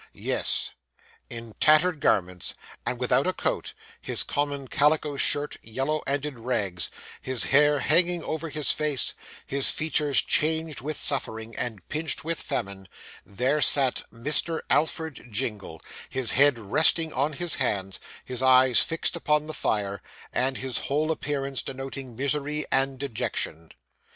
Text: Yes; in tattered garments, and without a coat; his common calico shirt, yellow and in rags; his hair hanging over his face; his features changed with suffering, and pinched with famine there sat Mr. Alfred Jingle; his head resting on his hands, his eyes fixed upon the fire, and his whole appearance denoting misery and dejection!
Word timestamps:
Yes; 0.13 0.71
in 1.29 1.53
tattered 1.59 1.99
garments, 1.99 2.55
and 2.87 2.97
without 2.99 3.27
a 3.27 3.33
coat; 3.33 3.75
his 4.01 4.23
common 4.23 4.67
calico 4.67 5.15
shirt, 5.15 5.57
yellow 5.61 6.01
and 6.07 6.25
in 6.25 6.41
rags; 6.41 6.89
his 7.21 7.43
hair 7.43 7.77
hanging 7.77 8.23
over 8.23 8.49
his 8.49 8.71
face; 8.71 9.13
his 9.45 9.69
features 9.69 10.23
changed 10.23 10.81
with 10.81 10.97
suffering, 10.99 11.55
and 11.55 11.87
pinched 11.87 12.23
with 12.23 12.39
famine 12.41 12.87
there 13.27 13.61
sat 13.61 14.01
Mr. 14.11 14.61
Alfred 14.71 15.27
Jingle; 15.29 15.79
his 16.09 16.31
head 16.31 16.57
resting 16.57 17.13
on 17.13 17.33
his 17.33 17.53
hands, 17.61 17.99
his 18.25 18.41
eyes 18.41 18.79
fixed 18.79 19.15
upon 19.15 19.45
the 19.45 19.53
fire, 19.53 20.01
and 20.33 20.57
his 20.57 20.79
whole 20.89 21.11
appearance 21.11 21.61
denoting 21.61 22.15
misery 22.15 22.65
and 22.71 22.97
dejection! 22.97 23.71